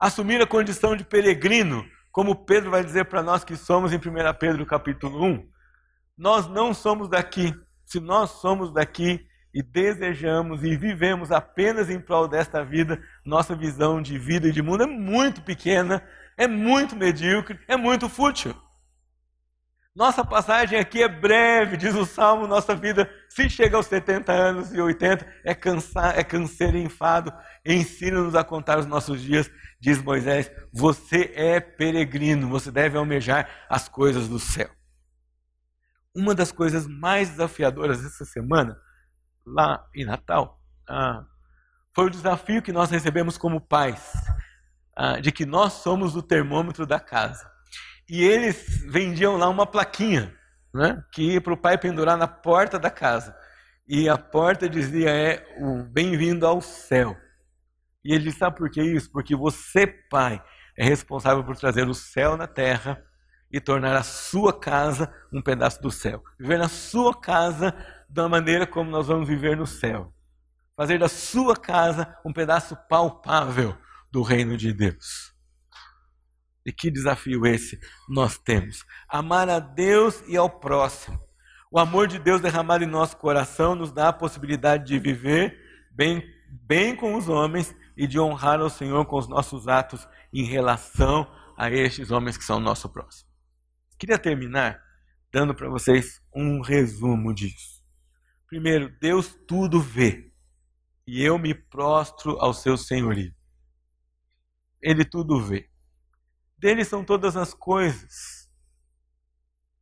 [0.00, 1.84] assumir a condição de peregrino
[2.14, 4.00] como Pedro vai dizer para nós que somos em 1
[4.38, 5.48] Pedro capítulo 1,
[6.16, 7.52] nós não somos daqui.
[7.84, 14.02] Se nós somos daqui e desejamos e vivemos apenas em prol desta vida, nossa visão
[14.02, 16.02] de vida e de mundo é muito pequena,
[16.36, 18.54] é muito medíocre, é muito fútil.
[19.94, 24.74] Nossa passagem aqui é breve, diz o Salmo, nossa vida, se chega aos 70 anos
[24.74, 27.32] e 80, é, cansar, é canseiro e enfado.
[27.64, 29.48] Ensina-nos a contar os nossos dias,
[29.78, 30.50] diz Moisés.
[30.72, 34.68] Você é peregrino, você deve almejar as coisas do céu.
[36.12, 38.76] Uma das coisas mais desafiadoras dessa semana,
[39.46, 41.24] lá em Natal, ah,
[41.94, 44.12] foi o desafio que nós recebemos como pais,
[44.96, 47.50] ah, de que nós somos o termômetro da casa.
[48.08, 50.34] E eles vendiam lá uma plaquinha,
[50.72, 53.36] né, que ia para o pai pendurar na porta da casa.
[53.86, 57.16] E a porta dizia é o bem-vindo ao céu.
[58.04, 59.10] E ele disse, sabe por que isso?
[59.10, 60.42] Porque você, pai,
[60.76, 63.02] é responsável por trazer o céu na terra
[63.54, 66.20] e tornar a sua casa um pedaço do céu.
[66.36, 67.72] Viver na sua casa
[68.08, 70.12] da maneira como nós vamos viver no céu.
[70.76, 73.78] Fazer da sua casa um pedaço palpável
[74.10, 75.32] do reino de Deus.
[76.66, 77.78] E que desafio esse
[78.08, 78.84] nós temos?
[79.08, 81.16] Amar a Deus e ao próximo.
[81.70, 85.56] O amor de Deus derramado em nosso coração nos dá a possibilidade de viver
[85.92, 90.42] bem, bem com os homens e de honrar ao Senhor com os nossos atos em
[90.42, 93.33] relação a estes homens que são nosso próximo.
[94.04, 94.82] Queria terminar
[95.32, 97.82] dando para vocês um resumo disso.
[98.46, 100.30] Primeiro, Deus tudo vê
[101.06, 103.34] e eu me prostro ao seu senhorio.
[104.82, 105.70] Ele tudo vê.
[106.58, 108.46] Dele são todas as coisas.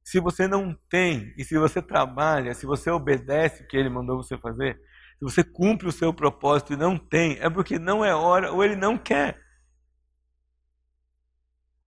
[0.04, 4.22] Se você não tem, e se você trabalha, se você obedece o que ele mandou
[4.22, 4.76] você fazer,
[5.18, 8.62] se você cumpre o seu propósito e não tem, é porque não é hora ou
[8.62, 9.42] ele não quer.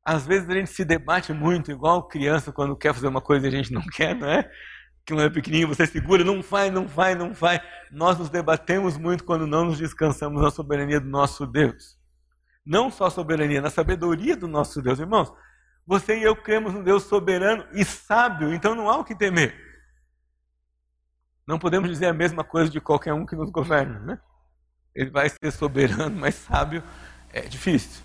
[0.05, 3.49] Às vezes a gente se debate muito, igual criança quando quer fazer uma coisa e
[3.49, 4.47] a gente não quer, não é?
[5.03, 7.59] Que não é pequenininho, você segura, não faz, não faz, não faz.
[7.91, 11.97] Nós nos debatemos muito quando não nos descansamos na soberania do nosso Deus.
[12.63, 14.99] Não só a soberania, na sabedoria do nosso Deus.
[14.99, 15.31] Irmãos,
[15.85, 19.55] você e eu cremos no Deus soberano e sábio, então não há o que temer.
[21.47, 24.19] Não podemos dizer a mesma coisa de qualquer um que nos governa, né?
[24.95, 26.83] Ele vai ser soberano, mas sábio
[27.31, 28.03] é difícil.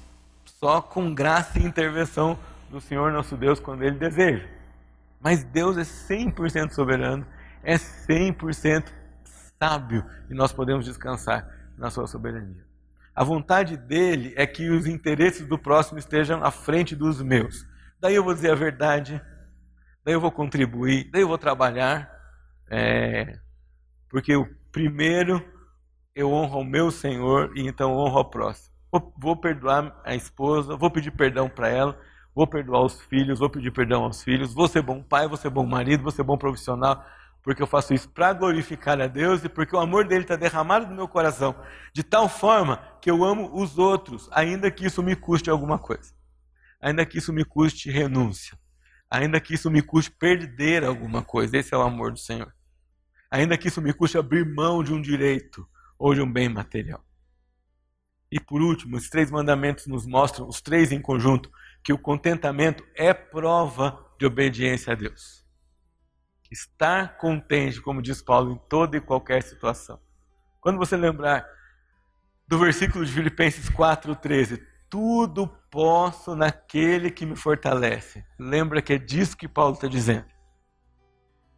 [0.62, 2.38] Só com graça e intervenção
[2.68, 4.46] do Senhor nosso Deus quando Ele deseja.
[5.18, 7.26] Mas Deus é 100% soberano,
[7.62, 8.92] é 100%
[9.58, 11.48] sábio e nós podemos descansar
[11.78, 12.62] na Sua soberania.
[13.14, 17.66] A vontade dele é que os interesses do próximo estejam à frente dos meus.
[17.98, 19.18] Daí eu vou dizer a verdade,
[20.04, 22.10] daí eu vou contribuir, daí eu vou trabalhar,
[22.70, 23.38] é,
[24.10, 25.42] porque o primeiro
[26.14, 28.70] eu honro o meu Senhor e então honro ao próximo.
[28.90, 31.98] Vou, vou perdoar a esposa, vou pedir perdão para ela,
[32.34, 35.50] vou perdoar os filhos, vou pedir perdão aos filhos, vou ser bom pai, vou ser
[35.50, 37.04] bom marido, vou ser bom profissional,
[37.42, 40.86] porque eu faço isso para glorificar a Deus e porque o amor dele está derramado
[40.86, 41.54] no meu coração,
[41.92, 46.12] de tal forma que eu amo os outros, ainda que isso me custe alguma coisa,
[46.80, 48.58] ainda que isso me custe renúncia,
[49.08, 51.56] ainda que isso me custe perder alguma coisa.
[51.56, 52.52] Esse é o amor do Senhor.
[53.30, 55.66] Ainda que isso me custe abrir mão de um direito
[55.98, 57.04] ou de um bem material.
[58.30, 61.50] E por último, os três mandamentos nos mostram, os três em conjunto,
[61.82, 65.44] que o contentamento é prova de obediência a Deus.
[66.50, 70.00] Estar contente, como diz Paulo, em toda e qualquer situação.
[70.60, 71.46] Quando você lembrar
[72.46, 78.24] do versículo de Filipenses 4,13, tudo posso naquele que me fortalece.
[78.38, 80.26] Lembra que é disso que Paulo está dizendo.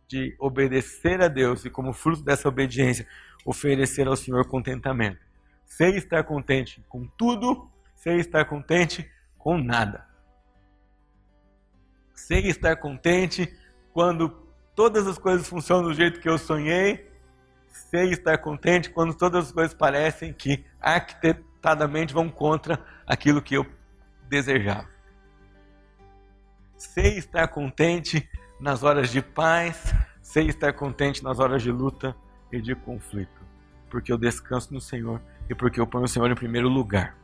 [0.06, 3.08] De obedecer a Deus e, como fruto dessa obediência,
[3.46, 5.31] oferecer ao Senhor contentamento.
[5.76, 10.06] Sei estar contente com tudo, sei estar contente com nada.
[12.14, 13.50] Sei estar contente
[13.90, 14.28] quando
[14.74, 17.10] todas as coisas funcionam do jeito que eu sonhei.
[17.70, 23.66] Sei estar contente quando todas as coisas parecem que arquitetadamente vão contra aquilo que eu
[24.28, 24.90] desejava.
[26.76, 28.28] Sei estar contente
[28.60, 32.14] nas horas de paz, sei estar contente nas horas de luta
[32.52, 33.40] e de conflito,
[33.88, 35.18] porque eu descanso no Senhor
[35.52, 37.14] e porque eu ponho o Senhor em primeiro lugar.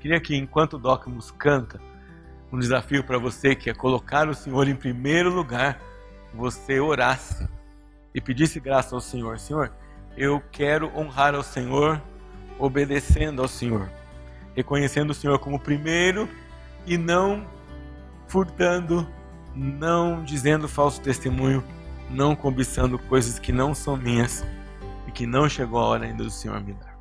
[0.00, 1.78] Queria que, enquanto o Docmus canta,
[2.50, 5.78] um desafio para você que é colocar o Senhor em primeiro lugar,
[6.34, 7.46] você orasse
[8.14, 9.38] e pedisse graça ao Senhor.
[9.38, 9.70] Senhor,
[10.16, 12.00] eu quero honrar ao Senhor,
[12.58, 13.90] obedecendo ao Senhor,
[14.56, 16.26] reconhecendo o Senhor como primeiro
[16.86, 17.46] e não
[18.26, 19.06] furtando,
[19.54, 21.62] não dizendo falso testemunho,
[22.08, 24.42] não cobiçando coisas que não são minhas
[25.12, 26.91] que não chegou a hora ainda do Senhor me dar.